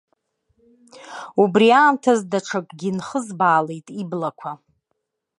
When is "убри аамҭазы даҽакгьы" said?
1.41-2.89